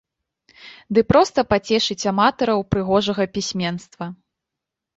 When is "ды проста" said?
0.97-1.39